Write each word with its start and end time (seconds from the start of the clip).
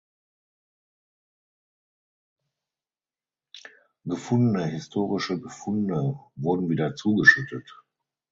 Gefundene 4.03 4.65
historische 4.65 5.37
Befunde 5.37 6.19
wurden 6.35 6.69
wieder 6.69 6.95
zugeschüttet. 6.95 7.71